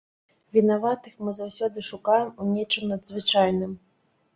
[0.57, 3.83] Вінаватых мы заўсёды шукаем у нечым надзвычайным.